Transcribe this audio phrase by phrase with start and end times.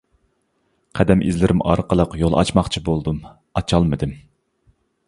[0.99, 4.21] قەدەم ئىزلىرىم ئارقىلىق يول ئاچماقچى بولدۇم، ئاچالمىدىم.